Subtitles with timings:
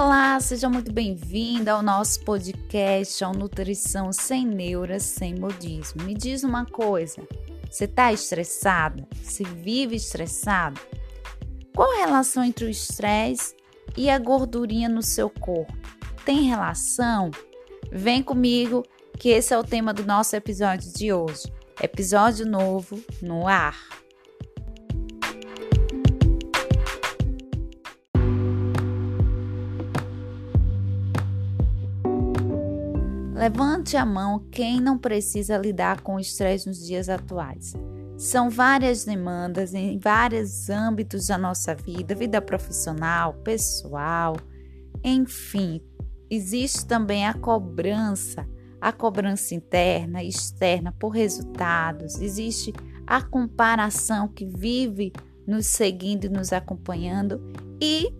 [0.00, 6.04] Olá, seja muito bem-vinda ao nosso podcast, ao Nutrição Sem Neuras, Sem Modismo.
[6.04, 7.20] Me diz uma coisa,
[7.68, 9.04] você está estressada?
[9.24, 10.80] Se vive estressado?
[11.74, 13.56] Qual a relação entre o estresse
[13.96, 15.76] e a gordurinha no seu corpo?
[16.24, 17.32] Tem relação?
[17.90, 18.84] Vem comigo
[19.18, 21.52] que esse é o tema do nosso episódio de hoje.
[21.82, 23.76] Episódio novo no ar.
[33.48, 37.72] Levante a mão quem não precisa lidar com o estresse nos dias atuais.
[38.18, 44.36] São várias demandas em vários âmbitos da nossa vida, vida profissional, pessoal,
[45.02, 45.80] enfim.
[46.28, 48.46] Existe também a cobrança,
[48.78, 52.20] a cobrança interna e externa por resultados.
[52.20, 52.74] Existe
[53.06, 55.10] a comparação que vive
[55.46, 57.40] nos seguindo e nos acompanhando
[57.80, 58.12] e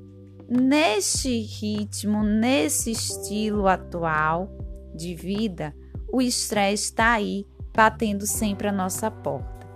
[0.48, 4.57] neste ritmo, nesse estilo atual,
[4.98, 5.74] de vida,
[6.12, 9.66] o estresse está aí batendo sempre a nossa porta.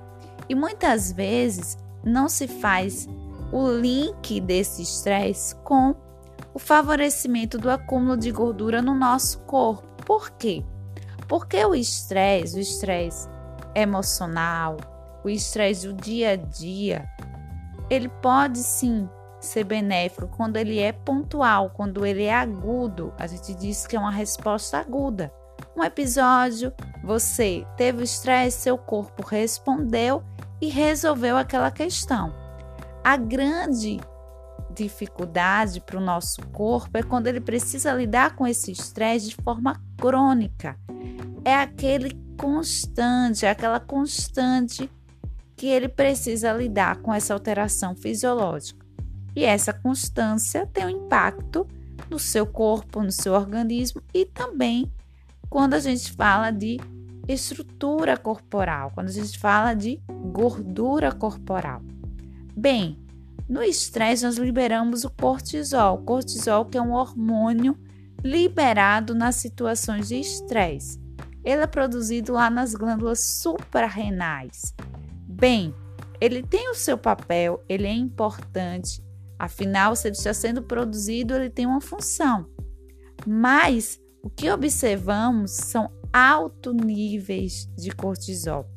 [0.48, 3.08] E muitas vezes não se faz
[3.52, 5.94] o link desse estresse com
[6.52, 9.86] o favorecimento do acúmulo de gordura no nosso corpo.
[10.04, 10.64] Por quê?
[11.28, 13.28] Porque o estresse, o estresse
[13.74, 14.76] emocional,
[15.24, 17.08] o estresse do dia a dia,
[17.88, 19.08] ele pode sim
[19.44, 23.12] ser benéfico quando ele é pontual, quando ele é agudo.
[23.18, 25.32] A gente diz que é uma resposta aguda.
[25.76, 30.22] Um episódio, você teve estresse, seu corpo respondeu
[30.60, 32.32] e resolveu aquela questão.
[33.02, 34.00] A grande
[34.72, 39.80] dificuldade para o nosso corpo é quando ele precisa lidar com esse estresse de forma
[39.98, 40.78] crônica.
[41.44, 44.90] É aquele constante, é aquela constante
[45.56, 48.81] que ele precisa lidar com essa alteração fisiológica.
[49.34, 51.66] E essa constância tem um impacto
[52.10, 54.92] no seu corpo, no seu organismo e também
[55.48, 56.78] quando a gente fala de
[57.28, 61.82] estrutura corporal, quando a gente fala de gordura corporal.
[62.56, 62.98] Bem,
[63.48, 65.98] no estresse nós liberamos o cortisol.
[65.98, 67.78] Cortisol que é um hormônio
[68.22, 71.00] liberado nas situações de estresse.
[71.44, 74.74] Ele é produzido lá nas glândulas suprarrenais.
[75.26, 75.74] Bem,
[76.20, 79.02] ele tem o seu papel, ele é importante,
[79.42, 82.46] Afinal, se ele está sendo produzido, ele tem uma função.
[83.26, 88.70] Mas o que observamos são altos níveis de cortisol.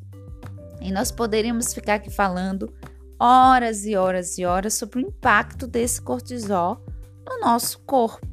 [0.80, 2.74] E nós poderíamos ficar aqui falando
[3.16, 6.84] horas e horas e horas sobre o impacto desse cortisol
[7.24, 8.26] no nosso corpo.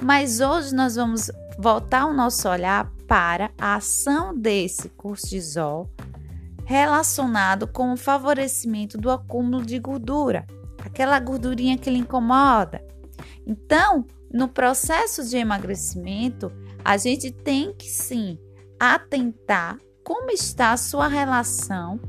[0.00, 5.92] Mas hoje nós vamos voltar o nosso olhar para a ação desse cortisol
[6.64, 10.46] relacionado com o favorecimento do acúmulo de gordura
[10.84, 12.84] aquela gordurinha que lhe incomoda.
[13.46, 16.52] Então, no processo de emagrecimento,
[16.84, 18.38] a gente tem que sim
[18.78, 22.00] atentar como está a sua relação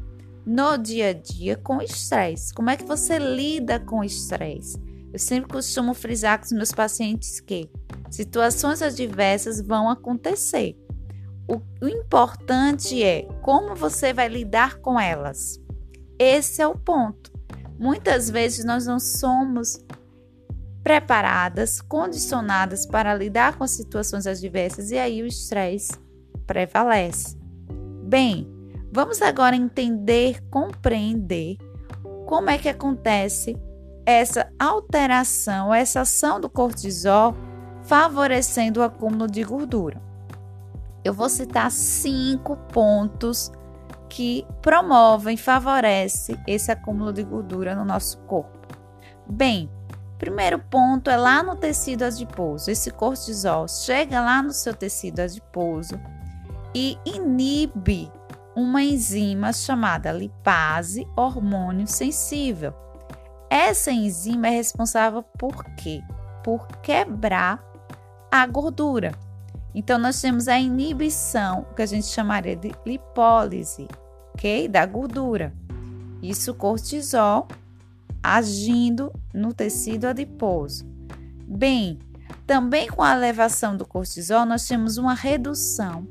[0.45, 2.53] no dia a dia com o estresse.
[2.53, 4.77] Como é que você lida com o estresse?
[5.11, 7.69] Eu sempre costumo frisar com os meus pacientes que
[8.09, 10.75] situações adversas vão acontecer.
[11.47, 15.59] O, o importante é como você vai lidar com elas.
[16.17, 17.32] Esse é o ponto.
[17.83, 19.77] Muitas vezes nós não somos
[20.81, 25.91] preparadas, condicionadas para lidar com situações adversas e aí o estresse
[26.47, 27.37] prevalece.
[28.05, 28.47] Bem,
[28.89, 31.57] vamos agora entender, compreender
[32.25, 33.53] como é que acontece
[34.05, 37.35] essa alteração, essa ação do cortisol
[37.83, 40.01] favorecendo o acúmulo de gordura.
[41.03, 43.51] Eu vou citar cinco pontos
[44.13, 48.67] que promovem, favorece esse acúmulo de gordura no nosso corpo.
[49.27, 49.67] Bem,
[50.19, 52.69] primeiro ponto é lá no tecido adiposo.
[52.69, 55.99] Esse cortisol chega lá no seu tecido adiposo
[56.75, 58.11] e inibe
[58.55, 62.71] uma enzima chamada lipase hormônio sensível.
[63.49, 66.03] Essa enzima é responsável por quê?
[66.43, 67.63] Por quebrar
[68.31, 69.11] a gordura.
[69.73, 73.87] Então, nós temos a inibição, que a gente chamaria de lipólise,
[74.33, 74.67] ok?
[74.67, 75.53] Da gordura.
[76.21, 77.47] Isso cortisol
[78.21, 80.85] agindo no tecido adiposo.
[81.45, 81.99] Bem,
[82.47, 86.07] também com a elevação do cortisol, nós temos uma redução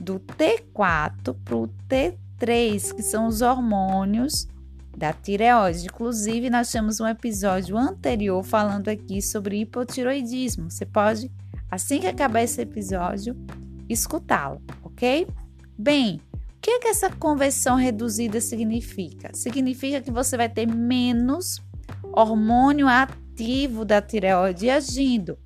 [0.00, 4.48] do T4 para o T3, que são os hormônios
[4.96, 5.86] da tireoide.
[5.86, 10.70] Inclusive, nós temos um episódio anterior falando aqui sobre hipotiroidismo.
[10.70, 11.30] Você pode,
[11.70, 13.36] assim que acabar esse episódio,
[13.88, 15.26] escutá-lo, ok?
[15.78, 16.20] Bem,
[16.62, 19.30] que, é que essa conversão reduzida significa?
[19.34, 21.60] Significa que você vai ter menos
[22.14, 25.36] hormônio ativo da tireoide agindo.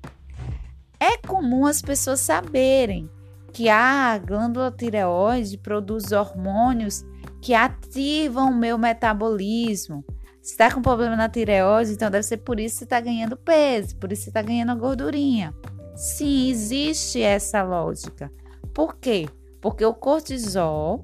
[0.99, 3.09] É comum as pessoas saberem
[3.51, 7.03] que a glândula tireoide produz hormônios
[7.41, 10.05] que ativam o meu metabolismo.
[10.39, 13.35] Se está com problema na tireoide, então deve ser por isso que você está ganhando
[13.35, 15.51] peso, por isso que você está ganhando gordurinha.
[15.95, 18.31] Sim, existe essa lógica.
[18.71, 19.27] Por quê?
[19.61, 21.01] Porque o cortisol,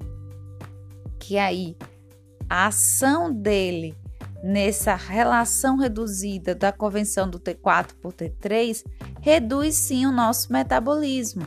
[1.18, 1.76] que aí
[2.48, 3.96] a ação dele
[4.42, 8.84] nessa relação reduzida da convenção do T4 por T3
[9.22, 11.46] reduz sim o nosso metabolismo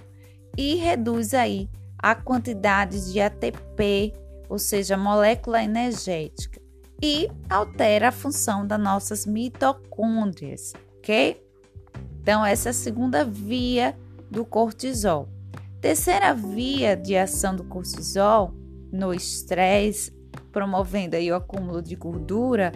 [0.57, 1.69] e reduz aí
[1.99, 4.13] a quantidade de ATP,
[4.49, 6.59] ou seja, molécula energética,
[7.01, 11.43] e altera a função das nossas mitocôndrias, ok?
[12.21, 13.95] Então, essa é a segunda via
[14.29, 15.29] do cortisol.
[15.81, 18.53] Terceira via de ação do cortisol
[18.91, 20.11] no estresse,
[20.51, 22.71] promovendo aí o acúmulo de gordura,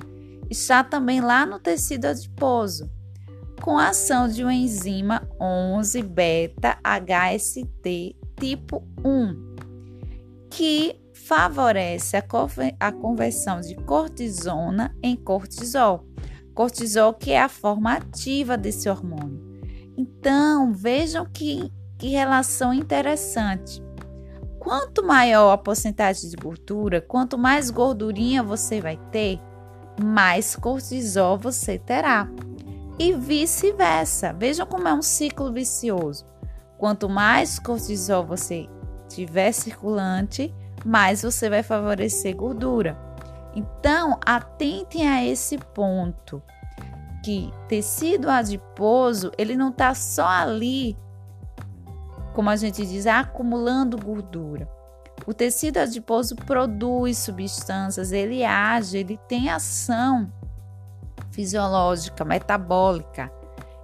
[0.50, 2.90] está também lá no tecido adiposo,
[3.62, 9.56] com a ação de uma enzima 11 beta HST tipo 1,
[10.50, 12.24] que favorece a,
[12.80, 16.06] a conversão de cortisona em cortisol.
[16.54, 19.62] Cortisol que é a forma ativa desse hormônio.
[19.96, 21.72] Então, vejam que,
[22.02, 23.80] que relação interessante.
[24.58, 29.40] Quanto maior a porcentagem de gordura, quanto mais gordurinha você vai ter,
[30.02, 32.28] mais cortisol você terá
[32.98, 34.34] e vice-versa.
[34.34, 36.26] Vejam como é um ciclo vicioso.
[36.80, 38.68] Quanto mais cortisol você
[39.08, 40.52] tiver circulante,
[40.84, 42.98] mais você vai favorecer gordura.
[43.54, 46.42] Então, atentem a esse ponto
[47.24, 50.98] que tecido adiposo, ele não está só ali,
[52.34, 54.70] como a gente diz, acumulando gordura.
[55.26, 60.32] O tecido adiposo produz substâncias, ele age, ele tem ação
[61.32, 63.32] fisiológica, metabólica.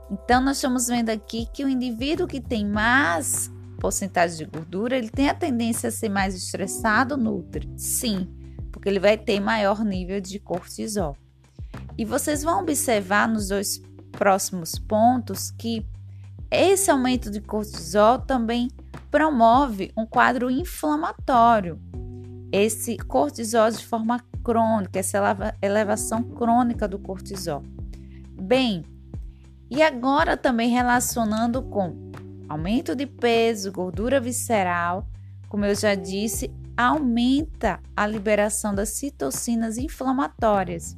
[0.09, 5.09] Então, nós estamos vendo aqui que o indivíduo que tem mais porcentagem de gordura, ele
[5.09, 7.71] tem a tendência a ser mais estressado, nutre?
[7.77, 8.27] Sim,
[8.71, 11.15] porque ele vai ter maior nível de cortisol.
[11.97, 15.85] E vocês vão observar nos dois próximos pontos que
[16.49, 18.69] esse aumento de cortisol também
[19.11, 21.79] promove um quadro inflamatório.
[22.51, 25.19] Esse cortisol de forma crônica, essa
[25.61, 27.63] elevação crônica do cortisol.
[28.39, 28.85] Bem,
[29.69, 31.94] e agora também relacionando com
[32.47, 35.05] aumento de peso, gordura visceral,
[35.49, 40.95] como eu já disse, aumenta a liberação das citocinas inflamatórias.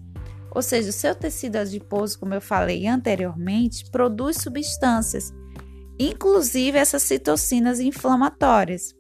[0.52, 5.34] Ou seja, o seu tecido adiposo, como eu falei anteriormente, produz substâncias,
[6.00, 8.96] inclusive essas citocinas inflamatórias,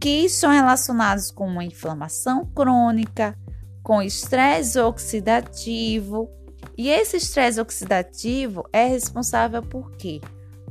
[0.00, 3.38] que são relacionadas com uma inflamação crônica,
[3.82, 6.28] com estresse oxidativo.
[6.76, 10.20] E esse estresse oxidativo é responsável por quê?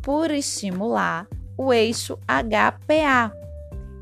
[0.04, 1.26] Por estimular
[1.58, 3.32] o eixo HPA.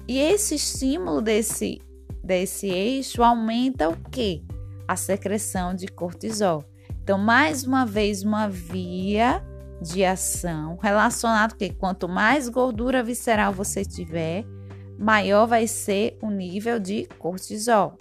[0.07, 1.79] E esse estímulo desse,
[2.23, 4.44] desse eixo aumenta o quê?
[4.88, 6.63] A secreção de cortisol.
[7.01, 9.44] Então, mais uma vez, uma via
[9.83, 14.45] de ação relacionado que quanto mais gordura visceral você tiver,
[14.97, 17.97] maior vai ser o nível de cortisol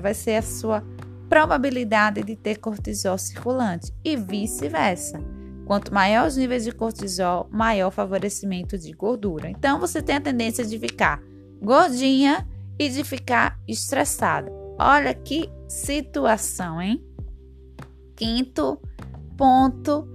[0.00, 0.84] vai ser a sua
[1.28, 5.20] probabilidade de ter cortisol circulante e vice-versa.
[5.66, 9.48] Quanto maior os níveis de cortisol, maior favorecimento de gordura.
[9.48, 11.22] Então você tem a tendência de ficar
[11.60, 12.46] gordinha
[12.78, 14.50] e de ficar estressada.
[14.78, 17.02] Olha que situação, hein?
[18.16, 18.80] Quinto
[19.36, 20.06] ponto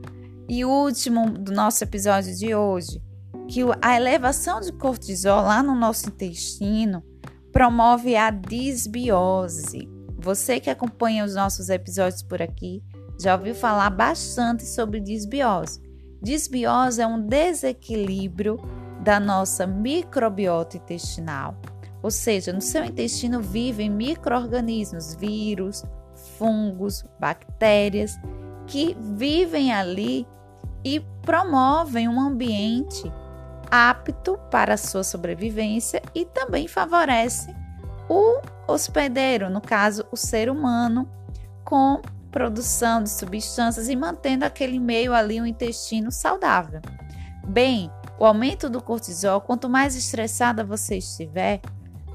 [0.49, 3.01] e último do nosso episódio de hoje,
[3.47, 7.03] que a elevação de cortisol lá no nosso intestino
[7.51, 9.89] promove a disbiose.
[10.19, 12.83] Você que acompanha os nossos episódios por aqui
[13.19, 15.81] já ouviu falar bastante sobre disbiose.
[16.21, 18.57] Disbiose é um desequilíbrio
[19.03, 21.59] da nossa microbiota intestinal.
[22.01, 25.83] Ou seja, no seu intestino vivem micro-organismos, vírus,
[26.37, 28.15] fungos, bactérias,
[28.67, 30.27] que vivem ali
[30.87, 33.11] e promovem um ambiente
[33.69, 37.53] apto para a sua sobrevivência e também favorece
[38.09, 41.05] o hospedeiro, no caso, o ser humano,
[41.65, 42.01] com
[42.31, 46.81] produção de substâncias e mantendo aquele meio ali, o um intestino saudável.
[47.45, 51.59] Bem, o aumento do cortisol, quanto mais estressada você estiver,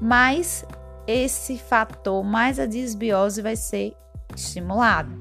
[0.01, 0.65] mais
[1.05, 3.95] esse fator, mais a disbiose vai ser
[4.35, 5.11] estimulada.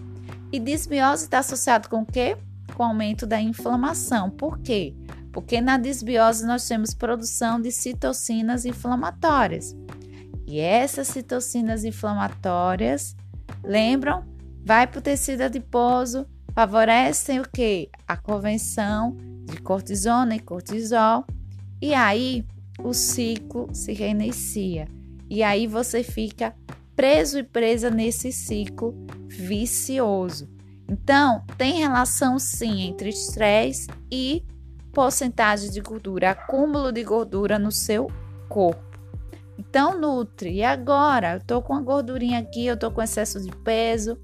[0.50, 2.38] E disbiose está associado com o quê?
[2.74, 4.30] Com o aumento da inflamação.
[4.30, 4.94] Por quê?
[5.32, 9.74] porque na disbiose nós temos produção de citocinas inflamatórias.
[10.46, 13.16] E essas citocinas inflamatórias,
[13.64, 14.24] lembram?
[14.64, 17.88] Vai para o tecido adiposo, favorecem o que?
[18.06, 21.24] A convenção de cortisona e cortisol.
[21.80, 22.44] E aí
[22.78, 24.86] o ciclo se reinicia.
[25.30, 26.54] E aí você fica
[26.94, 28.94] preso e presa nesse ciclo
[29.26, 30.46] vicioso.
[30.92, 34.44] Então, tem relação sim entre estresse e
[34.92, 38.12] porcentagem de gordura, acúmulo de gordura no seu
[38.46, 38.84] corpo.
[39.58, 40.52] Então, nutre.
[40.52, 41.36] E agora?
[41.36, 44.20] Eu tô com a gordurinha aqui, eu tô com excesso de peso.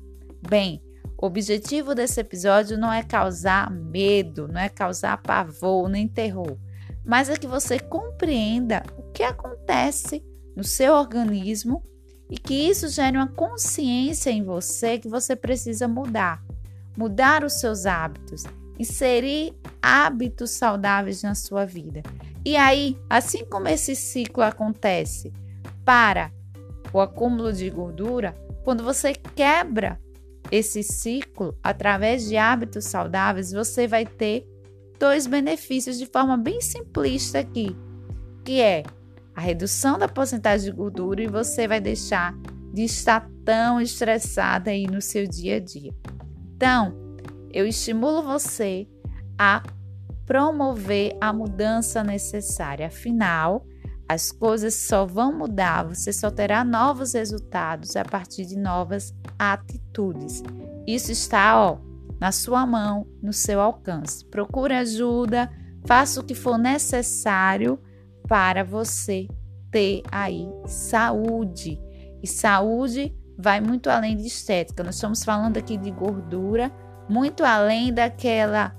[0.47, 0.83] Bem,
[1.17, 6.59] o objetivo desse episódio não é causar medo, não é causar pavor nem terror,
[7.03, 10.23] mas é que você compreenda o que acontece
[10.55, 11.83] no seu organismo
[12.31, 16.47] e que isso gere uma consciência em você que você precisa mudar.
[16.99, 18.43] Mudar os seus hábitos,
[18.77, 22.03] inserir hábitos saudáveis na sua vida.
[22.45, 25.33] E aí, assim como esse ciclo acontece
[25.85, 26.33] para
[26.93, 29.97] o acúmulo de gordura, quando você quebra
[30.51, 34.45] esse ciclo através de hábitos saudáveis, você vai ter
[34.99, 37.77] dois benefícios de forma bem simplista aqui,
[38.45, 38.83] que é
[39.37, 42.35] a redução da porcentagem de gordura e você vai deixar
[42.75, 45.95] de estar tão estressada aí no seu dia a dia.
[46.59, 46.93] Então,
[47.53, 48.89] eu estimulo você
[49.39, 49.63] a
[50.27, 52.89] promover a mudança necessária.
[52.89, 53.65] Afinal,
[54.09, 60.43] as coisas só vão mudar, você só terá novos resultados a partir de novas atitudes.
[60.85, 61.79] Isso está, ó,
[62.21, 64.25] na sua mão, no seu alcance.
[64.27, 65.49] Procure ajuda,
[65.87, 67.79] faça o que for necessário
[68.27, 69.29] para você
[69.71, 71.81] ter aí saúde.
[72.21, 74.83] E saúde vai muito além de estética.
[74.83, 76.73] Nós estamos falando aqui de gordura,
[77.09, 78.75] muito além daquela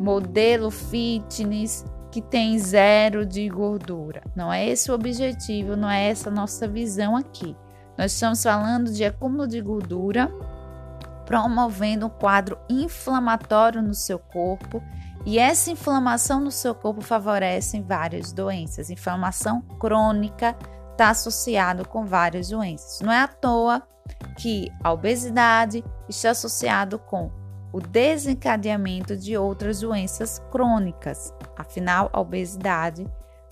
[0.00, 4.22] modelo fitness que tem zero de gordura.
[4.34, 7.56] Não é esse o objetivo, não é essa nossa visão aqui.
[7.96, 10.28] Nós estamos falando de acúmulo de gordura,
[11.24, 14.82] promovendo um quadro inflamatório no seu corpo,
[15.24, 18.90] e essa inflamação no seu corpo favorece várias doenças.
[18.90, 20.54] Inflamação crônica
[20.94, 23.00] está associado com várias doenças.
[23.00, 23.82] Não é à toa
[24.38, 27.30] que a obesidade está associado com
[27.72, 31.32] o desencadeamento de outras doenças crônicas.
[31.56, 33.06] Afinal, a obesidade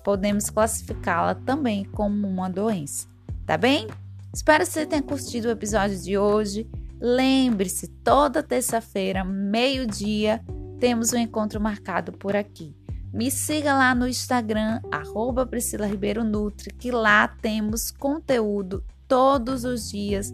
[0.04, 3.08] podemos classificá-la também como uma doença.
[3.44, 3.88] Tá bem?
[4.32, 6.70] Espero que você tenha curtido o episódio de hoje.
[7.00, 10.40] Lembre-se, toda terça-feira, meio-dia,
[10.78, 12.76] temos um encontro marcado por aqui.
[13.12, 19.90] Me siga lá no Instagram, arroba Priscila Ribeiro Nutri, que lá temos conteúdo todos os
[19.90, 20.32] dias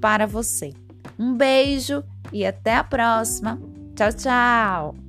[0.00, 0.74] para você.
[1.18, 3.58] Um beijo e até a próxima.
[3.96, 5.07] Tchau, tchau!